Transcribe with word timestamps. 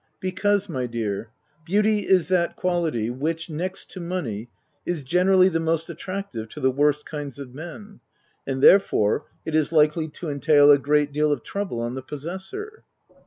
u 0.01 0.05
Because, 0.19 0.67
my 0.67 0.87
dear, 0.87 1.29
beauty 1.63 1.99
is 2.07 2.27
that 2.29 2.55
quality 2.55 3.11
which, 3.11 3.51
next 3.51 3.91
to 3.91 3.99
money, 3.99 4.49
is 4.83 5.03
generally 5.03 5.47
the 5.47 5.59
most 5.59 5.89
attractive 5.91 6.49
to 6.49 6.59
the 6.59 6.71
worst 6.71 7.05
kinds 7.05 7.37
of 7.37 7.53
men; 7.53 7.99
and, 8.47 8.63
therefore, 8.63 9.25
it 9.45 9.53
is 9.53 9.71
likely 9.71 10.07
to 10.07 10.27
entail 10.31 10.71
a 10.71 10.79
great 10.79 11.13
deal 11.13 11.31
of 11.31 11.43
trouble 11.43 11.79
on 11.81 11.93
the 11.93 12.01
possessor." 12.01 12.83